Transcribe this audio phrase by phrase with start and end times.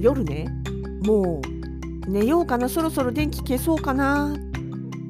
[0.00, 0.48] 夜ね
[1.02, 1.40] も
[2.06, 4.34] う寝ようかなそろそろ電気消そうかな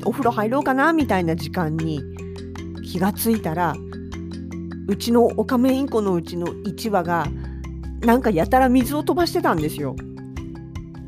[0.04, 2.02] お風呂入ろうかなみたいな時間に
[2.90, 3.74] 気がついたら
[4.88, 7.26] うちのオカメインコのうちの1羽が
[8.00, 9.94] なんかやたら水を飛ばしてたんですよ。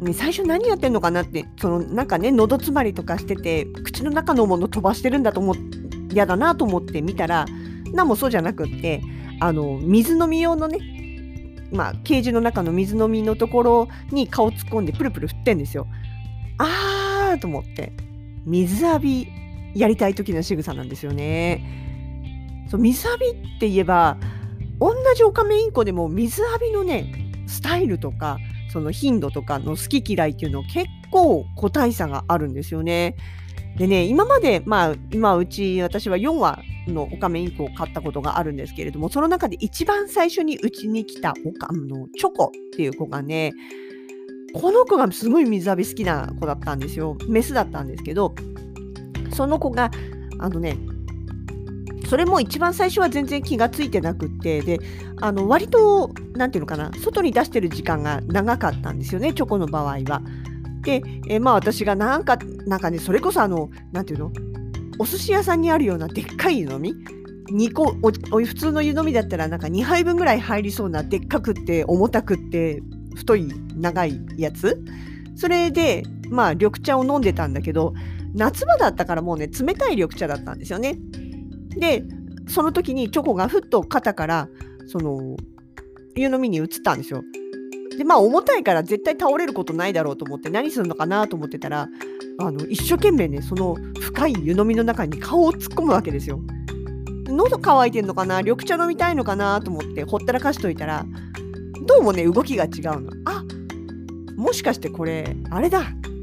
[0.00, 5.56] ね、最初何やってんのかなってそのなんかね喉詰まりとかしてて口の中のもの飛ばしてるんだと思っ
[6.12, 7.46] 嫌だなと思って見たら
[7.92, 9.00] 何もそうじゃなくって
[9.40, 11.01] あの水飲み用のね
[11.72, 15.86] まあ、ケージの中の水飲みのところに顔突っ込んでプルプル振ってんですよ。
[16.58, 17.92] あーと思って
[18.44, 19.28] 水浴び
[19.74, 21.64] やりたい時の仕草なんですよね。
[22.68, 24.18] そう水浴びって言えば
[24.78, 27.12] 同じオカメインコでも水浴びのね
[27.46, 28.38] スタイルとか
[28.72, 33.16] その頻度とかの好き嫌いっていうの結構個体差があるんですよね。
[33.76, 43.52] でね今までまあ今うち私は4羽のオカメインコを買ったことがあるんですけれどもその中で一番最初にうちに来たオカのチョコっていう子がね
[44.54, 48.34] この子がすごい水浴び好きな子だったんですよメスだったんですけど
[49.32, 49.90] その子が
[50.38, 50.76] あのね
[52.08, 54.78] それも一番最初は全然気がついてなくってで
[55.20, 60.22] あの割と何ていうのかな外に出してる時間が長かったんですよねチョコの場合は。
[60.82, 64.32] で、えまあ私がなんかなんかねそれこそあの何ていうの
[64.98, 66.94] お寿司屋さんにあるようなでっかい湯飲み
[67.50, 72.82] ？2個普通の湯飲みだったらなんか2杯分ぐらい入りそうなでっかくって重たくって
[73.14, 74.82] 太い長いやつ？
[75.34, 77.94] それでまあ緑茶を飲んでたんだけど
[78.34, 80.98] 夏場だったからもうね冷たい緑茶だったんですよね。
[81.76, 82.04] で
[82.48, 84.48] その時にチョコがふっと肩から
[84.86, 85.36] その
[86.14, 87.22] 湯飲みに移ったんですよ。
[87.98, 91.88] でまあ重たいから絶対倒れることないだろうと思って何するのかなと思ってたら
[92.38, 96.40] あの一生懸命ねその深い湯飲みの中に顔を突っ込むわけですよ。
[97.26, 98.38] 喉乾いてんのかな？
[98.38, 101.06] 緑茶飲みたいのかなと思ってほったらかしといたら
[101.86, 103.12] どうもね動きが違うの。
[103.26, 103.44] あ
[104.36, 105.82] もしかしてこれあれだ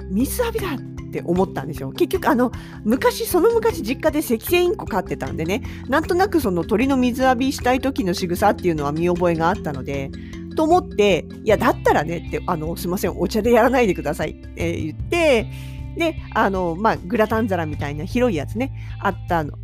[0.09, 0.77] 水浴びだっ
[1.11, 1.91] て思ったんですよ。
[1.91, 2.51] 結局あの
[2.83, 10.11] 昔その昔実家で赤線インコ飼ってたんでねなんとなくその鳥の水浴びしたい時の仕草っていうのは見覚えがあったので
[10.55, 15.47] と思って、いや、だったらねって、あの、すいません、お茶でやらないでくださいって言って、
[15.97, 19.57] で、あの、まあ、グラタン皿みたいな広いやつね、あったの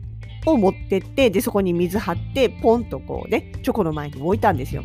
[0.46, 4.84] を持ってって、で、そこに水張って、ポンとこうね、チョコの前に置いたんですよ。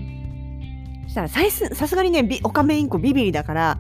[1.05, 3.79] そしたらさす、がにね、オカメインコビビリだから、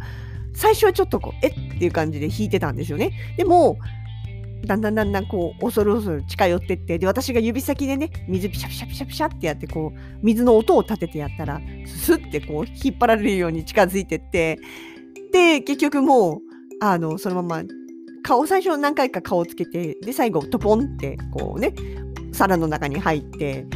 [0.53, 3.13] 最初はちょっとこう、えっていう感じで引いてたんですよね。
[3.37, 3.79] でも、
[4.67, 14.59] だんだんだんだんこう恐る恐る近寄ってってで私が指先でね水ピシャピシャピシャピシャってやってこう水の音を立ててやったらスッてこう引っ張られるように近づいてって
[15.33, 16.50] で結局もう
[16.81, 17.63] あのそのまま
[18.23, 21.75] 顔最初何回か顔をつけてで最後トポンってこうね
[22.33, 23.67] 皿の中に入ってっ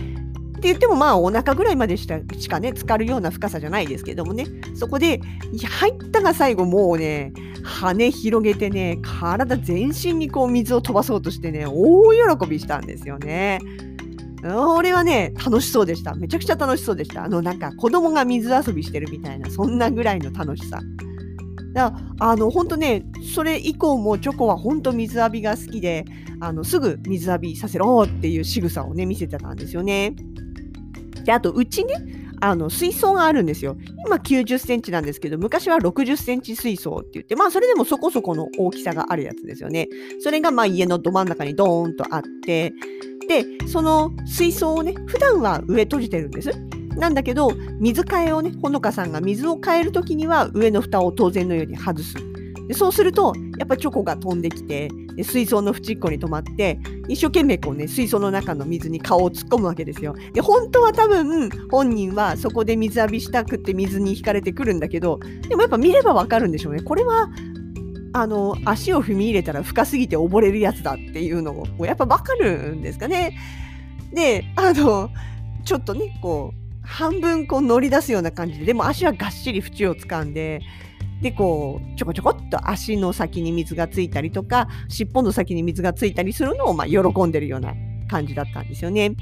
[0.64, 5.20] て言ってもまあお腹ぐらいまでしかしかね浸かるような深さじゃないですけどもねそこで
[5.62, 7.32] 入ったが最後もうね
[7.62, 13.58] 羽広げてね体全身にこう水を飛ばそうとしてね大喜びしたんですよね。
[14.44, 16.14] 俺はね楽しそうでした。
[16.14, 17.24] めちゃくちゃ楽しそうでした。
[17.24, 20.80] あのなんか子供が水遊びしてるみたいなそんなぐらいの楽しさ。
[21.74, 23.04] だあの本当ね
[23.34, 26.04] それ以降もチョコは本当水浴びが好きで
[26.40, 30.14] あのすぐ水浴びさせろっていう仕草をね見せてたんですよね
[31.24, 31.94] であとうちね
[32.40, 33.76] あの水槽があるんですよ。
[34.04, 39.88] 今90センチなんですけど、昔は60センチ水槽って言って、まあそれでもそこそこの大きさがあるやつですよね。
[40.20, 42.74] それがまあ家のど真ん中にドーンとあって、
[43.28, 46.50] で、その水槽をね、普段は上閉じてるんです。
[46.96, 47.50] なんだけど、
[47.80, 52.14] 水替えをね、ほのかさんが水を変えるときには上の蓋を当然のように外す。
[52.66, 60.14] でそうすると、やっぱチョコが飛んできて、で水槽の縁っこに止まって、一生懸命こうね、水槽の中の水に顔を突っ込むわけですよ。
[60.32, 66.82] で、本当は多分、本人はそこで水浴びしたくって水に引かれてくるんだけど、でもやっぱ見ればわかるんでしょうね。
[66.82, 67.28] これは、
[68.14, 73.36] あの、足を踏み入れたら深すぎて溺れるやつだっていうのを、やっぱわかるんですかね。
[74.14, 75.10] で、あの、
[75.64, 80.60] ちょっとね、こう、半分こう乗り出すような感じで、でも足はがっしり縁を掴んで、
[81.22, 87.72] でこうちょこちょこっと足の先に水がついたりとか尻尾の先に水がついたりするのをまあ喜んでるような
[88.10, 89.14] 感じだったんですよね。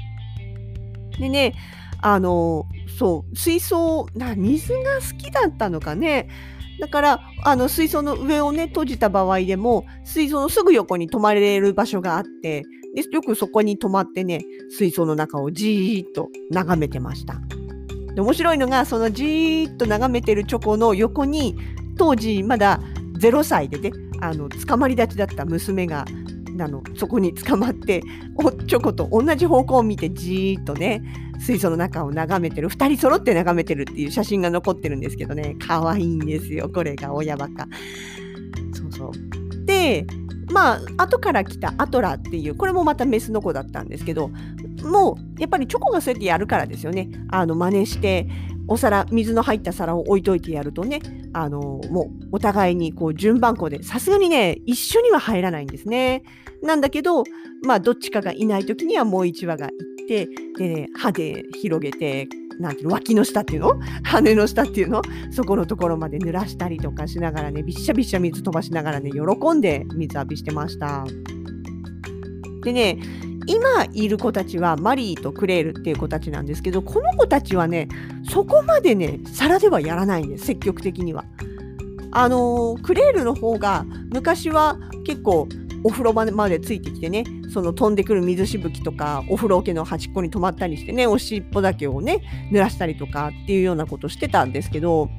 [1.17, 1.53] でね
[2.01, 2.65] あの
[2.99, 6.27] そう水槽な水が好きだったのかね
[6.79, 12.63] だからあの水槽の上をね閉じた場合でも水槽のすぐ横に泊まれる場所があって
[12.93, 17.41] でよくそこに泊まってね水槽の中をじーっと眺めてました。
[18.15, 21.57] で面白いのがそのじーっと眺めてるチョコの横に
[21.97, 22.79] 当時まだ
[23.17, 23.91] 0歳でね
[24.21, 26.05] あの捕まり立ちだった娘が
[26.59, 28.03] あのそこに捕まって
[28.35, 31.01] おチョコと同じ方向を見てじーっとね
[31.39, 37.67] 水槽の中を眺めてる2人揃って眺めてるっていう写真が残ってるんですけどね可愛いんですよこれが親バカ。
[38.73, 40.05] そうそうで
[40.51, 44.29] まあ後から来たアトラっていうこれもまたメスの子だったんですけど
[44.83, 48.27] もうやっぱりチョコがそうやってやるからですよねあの真似して
[48.67, 51.01] お皿水の入った皿を置いといてやるとね
[51.33, 51.59] あの
[51.89, 56.23] もうお互いにこう順番こでさすがにね一緒には入らないんですね。
[56.61, 57.23] なんだけど
[57.63, 59.73] まあどっちかがいない時にはもう1羽が行
[60.03, 60.25] って
[60.57, 62.27] で、ね、歯で広げて
[62.59, 62.93] なんていうの？
[62.93, 63.79] 脇の下っていうの？
[64.03, 65.01] 羽の下っていうの？
[65.31, 71.05] そこのところまで濡らしたりとかしながらねびっしゃびっしゃ水飛ばしながらね喜んで水浴びしてました。
[72.63, 72.99] でね
[73.45, 77.89] 今いる子たちはマリーとクレールっていう子たちなんですけどこの子たちはね
[78.29, 81.25] そこまでね皿ではやらないんです積極的には。
[82.15, 85.47] あのー、クレールの方が昔は結構
[85.83, 92.21] お風呂場までついてきてねその飛んでくる水しぶきとかお風呂桶の端っこに止まったりしてねおしっぽだけをね
[92.51, 95.09] 濡らしたりとかっていうようなことしてたんですけど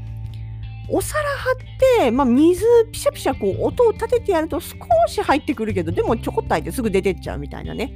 [0.89, 1.57] お皿張っ
[2.01, 4.77] て、まあ、水ピシャピシャこう音を立ててやると少
[5.07, 7.93] し入ってくるけどでもちょこっと入ってすぐ出てっちゃうみたいなね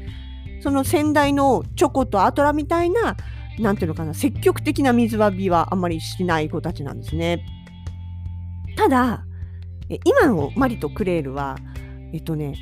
[0.62, 3.16] その先代のチョコとアトラみたいな
[3.58, 7.44] なんていうのかな積極的な水浴びはあんまりしない子たちなんですね。
[8.76, 9.24] ただ
[10.04, 11.56] 今のマリとクレールは
[12.12, 12.54] えっとね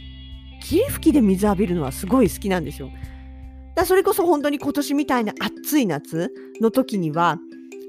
[0.62, 2.90] 霧吹きで水浴びるのはすごい好きなんですよ。
[3.74, 7.38] だそれこそ本当に今年みたいな暑い夏の時には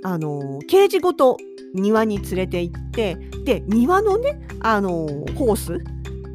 [0.04, 1.38] あのケージごと
[1.74, 3.16] 庭に連れて行って
[3.46, 5.80] で庭のねあのホース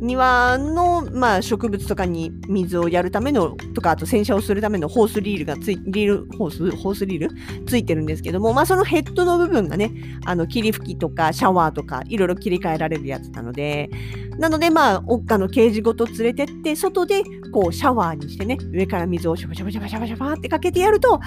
[0.00, 7.64] 庭の、まあ、植物とかに水をやるためのとかあと洗車をするためのホースリールがついリールホースホースリール？
[7.66, 9.92] ついてるんですけども、まあ、そのヘッドの部分がね
[10.24, 13.90] あの霧吹きとかシャワーとかいろいろ切り替えられるやつなので
[14.38, 21.20] なのでまあおっかのケージごと連れてって外でこうシャワーにしてね上から水をシャバシャバシャバシャバシャバってかけてやると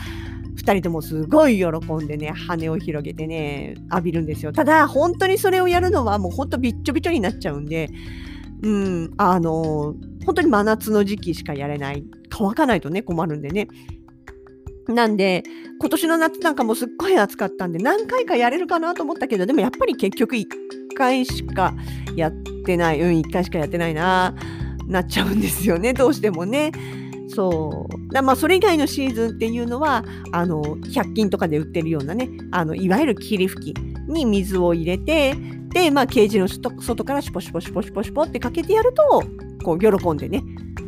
[0.57, 4.51] 2人ともすごい喜んでね羽を広げてね浴びるんですよ。
[4.51, 7.89] ただ本当にそれをやるのはもう本当びっちょびちょになっちゃうんで
[8.63, 12.03] うんあの本当に真夏の時期しかやれない。
[12.29, 13.67] 乾かないとね困るんでね。
[14.87, 15.43] なんで
[15.79, 20.45] 今年の夏なんかもすっごい暑かったんで何回かやれるかなと思ったけどでもやっぱり結局1
[20.95, 21.73] 回しか
[22.15, 23.01] やってってない。
[23.01, 24.33] うん1回しかやってないな。
[24.87, 25.93] なっちゃうんですよね。
[25.93, 26.71] どうしてもね。
[27.27, 28.13] そう。
[28.13, 32.29] だまあそれ以外のシーズンっていうのはあの100均とかで売ってるようなね。
[32.51, 35.35] あのいわゆる霧吹きに水を入れて
[35.69, 39.23] で、まあ、ケージの外からシュポシュポシュポシュポシュポってかけてやると
[39.63, 40.41] こう喜んでね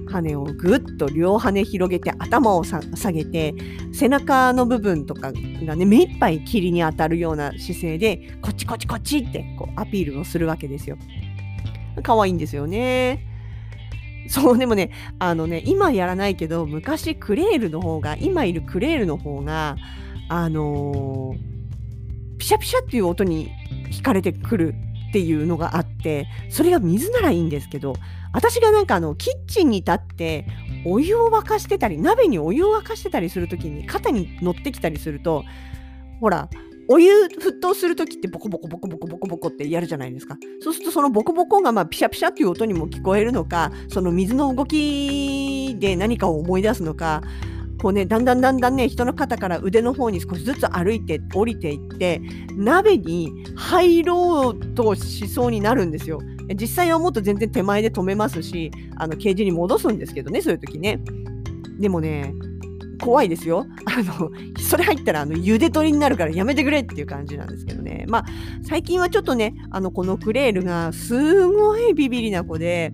[0.10, 2.80] 羽をぐっと両羽広げて頭を下
[3.12, 3.54] げて
[3.92, 10.98] 背中の部分とかがね目いっぱい霧に当たるような姿勢でこっちこっちこっちってこうアピールをするわけですよ。
[12.04, 13.26] 可愛いんですよね。
[14.30, 19.78] そう、でもね、あのね、今やらないけど、昔クレールの方が、今いるクレールの方が、
[20.30, 23.50] あのー、ピシャピシャっていう音に
[23.92, 24.76] 惹かれてくる
[25.10, 27.96] っていうのがあって、それが水ならいいんですけど、
[28.34, 30.46] 私がなんかあの、キッチンに立って、
[30.86, 35.46] お湯を沸かしてたり、鍋にお湯を沸かしてたりするときに、肩に乗ってきたりすると、
[36.20, 36.50] ほら、
[36.90, 40.38] お湯沸騰するときってボコボコボコボコボコボコってやるじゃないですか。
[40.62, 47.22] そうするとそのボコボコがまあピシャピシャっていう音にも聞こえるのか、その水の動きで何かを思い出すのか、
[47.82, 52.22] こうね、だんだんだんだんね、人の肩から腕の方に少しずつ歩いて降りていって、
[52.56, 56.20] 鍋に入ろうとしそうになるんですよ。
[56.56, 61.02] 実際はもっと全然手前で止めますし、あのケージに戻すんですけどね、そういう時ね。
[61.80, 62.34] でもね、
[63.08, 63.66] 怖いですよ。
[63.86, 68.04] あの、それ入ったら、あの、茹で鶏になるからやめてくれっていう感じなんですけどね。
[68.10, 68.26] まあ、
[68.64, 72.92] 最近はちょっとね、あの、このクレールがすごいビビりな子で、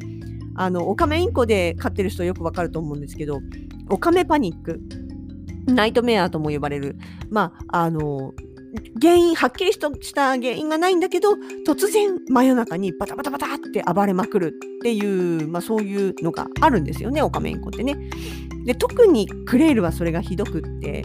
[0.53, 3.39] あの、オカメインコで飼ってる人よくわかると思うんですけど、
[3.89, 4.81] オカメパニック、
[5.65, 6.95] ナイトメアとも呼ばれる、
[7.31, 8.33] まあ、あの、
[9.01, 9.89] 原因、はっきりした
[10.21, 11.33] 原因がないんだけど、
[11.67, 17.95] 突然真夜中にバタバタバタって暴れまくるっていう、まあそういうのがあるんですよね、オカメインコってね。
[18.65, 21.03] で特にクレールはそれがひどくって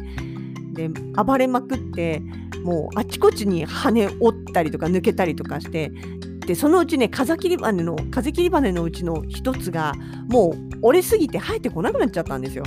[0.72, 2.22] で暴れまくって
[2.62, 5.90] もうあちこちに羽折ったりとか抜けたりとかして
[6.46, 9.92] でそのうちね風切り羽の風切り羽のうちの一つが
[10.28, 12.64] もう折れすぎて生えてこなくなっちゃったんですよ。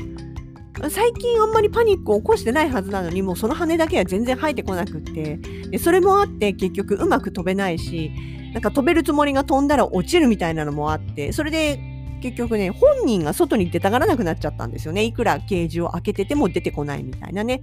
[0.90, 5.38] 最近あんまりパニックを起こしてないはずなのにもうその羽だけは全然生えてこなくって。
[5.38, 8.12] でそれもあって結局うまく飛べないし
[8.54, 11.80] なんか飛べるつもりが飛んだら落ちるみたいなのもあってそれで
[12.22, 15.04] 結局ね本人が外に出たがらなくなっちゃったんですよね。
[15.04, 17.62] いくらケージを開けてても出てこないみたいなね。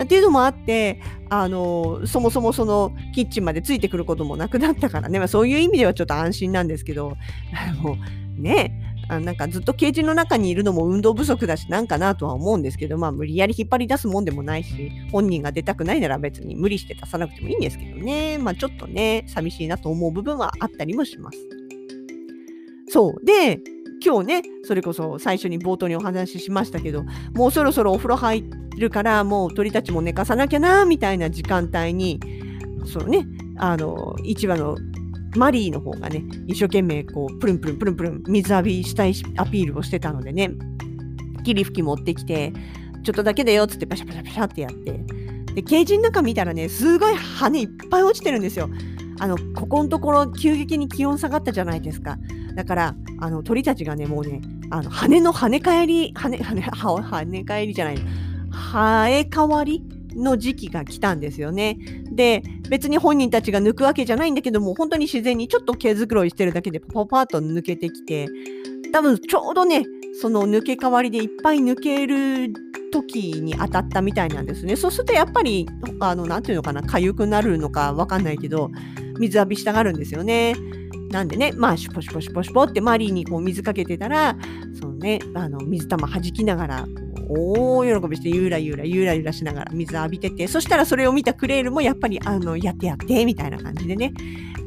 [0.00, 7.16] っていうのもあって、あの、そもそもそのキッチンまでついてくることもなくなったからね、まあ、そういう意味ではちょっと安心なんですけど、
[7.82, 7.96] も
[8.38, 18.38] うね、あなんかずっとケージの中にいるのも運動不足だしなんかなとは思うんですけど、まあ無理やり引っ張り出すもんでもないし、本人が出たくないなら別に無理して出さなくてもいいんですけどね。
[18.38, 21.38] まあちょっとね、寂しいなと思う部分はあったりもします。
[22.88, 23.24] そう。
[23.24, 23.60] で、
[24.04, 28.44] 今日ね、それこそ最初に冒頭にお話ししましたけど、もうそろそろお風呂入
[28.78, 32.20] るから、もう鳥たちも寝かさなきゃな、みたいな時間帯に、
[32.86, 33.26] そのね、
[33.56, 34.76] あの、市場の
[35.36, 40.50] マリーの方がね、一生懸命こう、プルンプルンプルンプルン水浴びしたいアピールをしてたのでね、
[41.44, 42.52] 霧吹き持ってきて、
[43.02, 45.04] ちょっとだけだよっつってパシャパシャパシャってやって、
[45.54, 48.68] で、ケージの中見たらね、すごい羽いっぱい落ちてるんですよ。
[49.18, 52.18] あの、ここのところ急激に気温下がったじゃないですか。
[52.54, 57.98] だから、あの、鳥たちがね、もうね、あの、羽の跳ね返り、羽、羽、跳ね返りじゃない、
[58.50, 59.82] 生え変わり
[60.14, 61.78] の時期が来たんですよね。
[62.12, 68.28] で、別に本人たちが抜くわけじゃないんだけども、本当に自然にちょっと毛づくろいしてるだけでパパパッと抜けてきて、
[68.92, 69.84] 多分ちょうどね、
[70.20, 72.52] その抜け変わりでいっぱい抜ける
[72.90, 74.76] 時に当たったみたいなんですね。
[74.76, 75.68] そうするとやっぱり、
[76.00, 78.70] あの、なんていうのかな、痒くなるのかわかんないけど、
[79.18, 80.54] 水浴びしたがるんですよね。
[81.10, 84.36] なんでね、まあ、シュポシュポシュポシュポってマリーにこう水かけてたら、
[84.78, 86.86] そのね、あの、水玉弾きながら、
[87.32, 94.12] 大喜びしてゆらゆらゆらゆらしながら水浴びてて、そしたらそれを見たクレールもやっぱり、あの、やってやって、みたいな感じでね、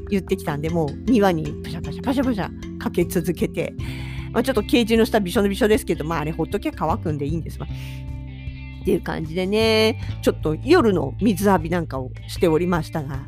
[0.09, 3.73] 言ってきたんで、もう庭にパシャパシャパシャパシャかけ続けて、
[4.31, 7.67] まあ、ちょっとケージの下びしょびしょですけど、まああれほっときゃ乾くんでいいんですわ。
[8.81, 13.27] っていう感じでね、ちょっと夜の水浴びなんかをしておりましたが、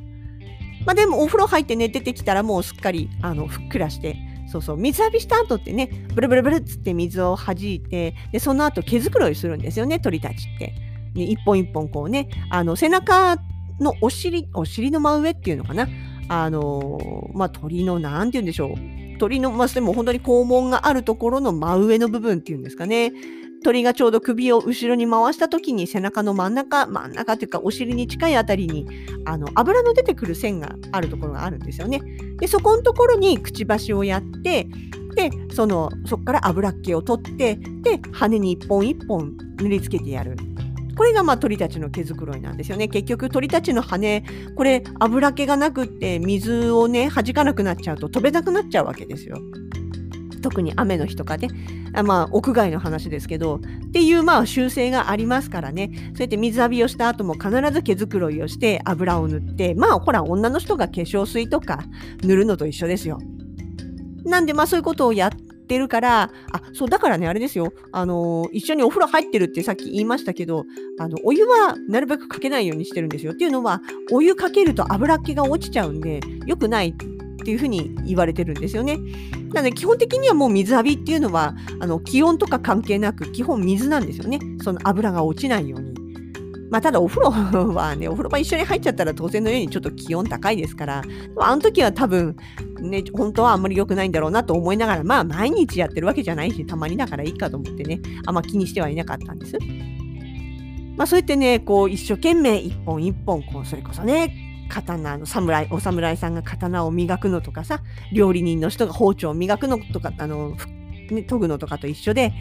[0.85, 4.17] まあでもお風呂入ってね、出てきたらもうすっかり、あの、ふっくらして、
[4.55, 10.73] そうそう、水浴びした後ってね、ブルブルブルっつって水を弾いて、で、その後毛づくろいするんですよね、鳥たちって。
[11.13, 13.37] ね、一本一本こうね、あの、背中
[13.81, 15.89] のお尻、お尻の真上っていうのかな。
[16.27, 19.17] あのまあ、鳥の、何て言うんでしょう。
[19.17, 23.11] 鳥の、まあ、でも本当に肛門があるところの真上の部分っていうんですかね。
[23.65, 28.85] 鳥がちょうど首を後ろに回した時に背中の真ん中、真ん中というかお尻に近いあたりに
[29.25, 31.99] あの油の出てくる線があるところがあるんですよね。
[32.37, 34.67] で、そこのところにくちばしをやって、
[35.15, 40.37] で、その、そこから油っ気を取って、で、羽に一本一本塗りつけてやる。
[40.95, 42.87] これがまあ鳥たちの毛づくろいなんですよね。
[42.87, 44.23] 結局鳥たちの羽、
[44.55, 49.39] これ油気がなくって水をね、弾かなくなっちゃうと飛べなくなっちゃうわけですよ。
[50.45, 51.47] 特に雨の日とかで、
[51.95, 53.59] あまあ、屋外の話ですけど、っ
[53.91, 61.79] ていうまあ習性がありますからね、そうやって水浴びをした後も必ず毛づくろいをして油を塗って、まあほら、女の人が化粧水とか
[62.21, 63.17] 塗るのと一緒ですよ。
[64.23, 67.73] なんでまあそういうことをやってるから、あ、そう、だからね、あれですよ。
[67.91, 70.65] あの一緒にお風呂入ってるってさっき言いましたけど、
[70.99, 73.31] あの、お湯はなるべくかけないようにしてるんですよ。
[73.31, 76.93] っていうのは、お湯かけると油っ気が落ちちゃうんで、良くない
[77.45, 78.97] っていうふうに言われてるんですよね。
[79.53, 84.39] なので基本的にはもう水浴びっていうのはあの気温とか関係なく基本水なんですよね。
[84.63, 85.93] その油が落ちないように。
[86.71, 91.03] まあ、ただお風呂はね、お風呂場一緒に入っちゃったら当然のようにちょっと気温高いですから、
[91.37, 92.35] あの時は多分
[92.81, 99.57] ね、本当はあんまり良くないんだろうなと思いながら、まあ毎日やってるわけじゃないし、たまにだからいいかと思ってね、あんま気にしてはいなかったんです。
[100.97, 107.81] まあそうやってね、こう一生懸命一本一本、こうそれこそね、刀の侍お侍さんが刀を磨くのとかさ
[108.11, 110.55] 料理人の人が包丁を磨くのとかあの、
[111.09, 112.33] ね、研ぐのとかと一緒で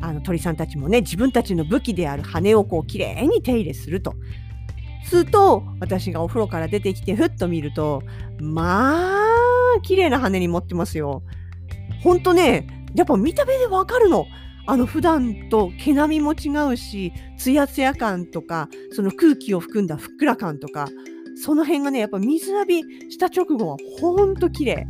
[0.00, 4.14] あの鳥さんたちもね自分たちの武器である羽をこうきれいに手入れすると。
[5.04, 8.02] すると私がお風呂から出てきてふっと見ると
[8.40, 9.16] ま
[9.76, 11.22] あ綺麗な羽に持ってますよ。
[12.02, 14.26] ほんとねやっぱ見た目でわかるの。
[14.64, 20.88] あの普段と毛並みも違うしツヤツヤ感とかその空気を含んだふっくら感とか
[21.42, 24.86] その辺がね、やっぱ水浴びした直後はほんと綺麗。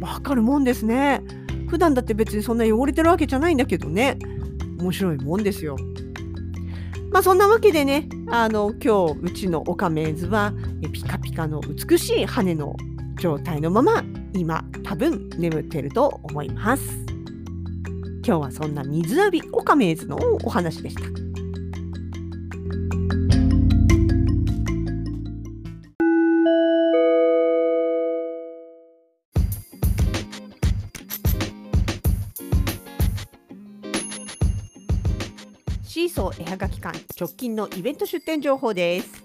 [0.00, 1.22] わかるもんですね。
[1.68, 4.18] 普段だって別にそんな汚れてるわけじゃないんだけどね。
[4.80, 5.76] 面白いもんですよ。
[7.12, 10.52] まあそんなわけでね、あの今日うちのオカメーズは
[10.92, 12.74] ピカピカの美しい羽の
[13.20, 14.02] 状態のまま
[14.32, 16.82] 今多分眠ってると思います。
[18.26, 21.02] 今日はそんな水浴びオカメーズのお話でした。
[36.22, 39.24] シーソー絵はがき館直近のイベント出店情報です。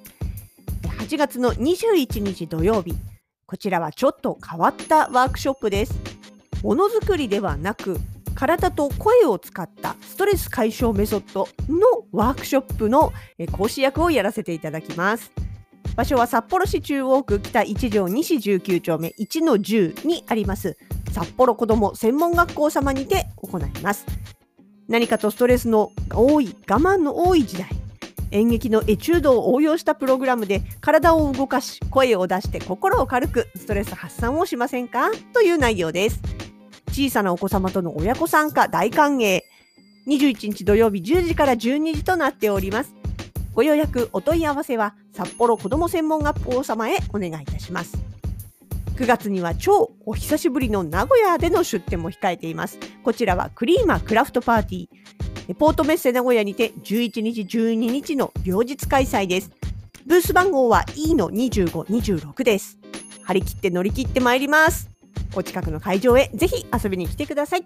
[0.99, 2.95] 8月の21日土曜日
[3.45, 5.93] こちらはちょっと変わったワークショップです。
[6.63, 7.99] ものづくりではなく
[8.33, 13.13] 体と声を使ったストレス解消メソッドのワークショップの
[13.51, 15.31] 講師役をやらせていただきます。
[15.95, 20.77] 場所は札幌市中央区北1条西19丁目1の10にあります。
[21.11, 24.05] 札幌子ども専門学校様にて行います。
[24.87, 27.69] 何かとストレスの多い我慢の多い時代。
[28.31, 35.11] 演劇のエチュードを応用したプログラムで体を動かし声を出して心を軽くストレス発散をしませんか？
[35.33, 36.19] という内容です。
[36.89, 39.41] 小さなお子様との親子参加大歓迎。
[40.07, 42.93] 21日土曜日10時から12時となっております。
[43.53, 48.06] ご予約お問い合わせは札幌子ども専門学校様へお願いいたします。
[48.97, 52.79] 9月には超お久しぶりの名古屋での出店も控えています。
[53.03, 55.55] こちらはクリーマクラフトパーティー。
[55.55, 59.51] ポートメッセ名古屋にて11日12日の両日開催です。
[60.07, 62.79] ブース番号は E の2526です。
[63.23, 64.89] 張り切って乗り切ってまいります。
[65.35, 67.65] お近くの会場へぜひ遊びに来てください。